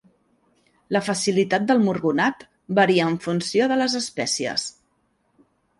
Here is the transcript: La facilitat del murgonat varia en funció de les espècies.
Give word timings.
La 0.97 1.01
facilitat 1.07 1.67
del 1.73 1.83
murgonat 1.89 2.43
varia 2.81 3.07
en 3.13 3.19
funció 3.27 3.71
de 3.75 3.81
les 3.85 4.01
espècies. 4.05 4.67